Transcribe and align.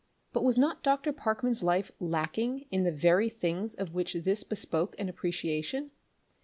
But 0.33 0.43
was 0.43 0.57
not 0.57 0.81
Dr. 0.81 1.13
Parkman's 1.13 1.61
life 1.61 1.91
lacking 1.99 2.65
in 2.71 2.85
the 2.85 2.91
very 2.91 3.29
things 3.29 3.75
of 3.75 3.93
which 3.93 4.13
this 4.15 4.43
bespoke 4.43 4.95
an 4.97 5.09
appreciation? 5.09 5.91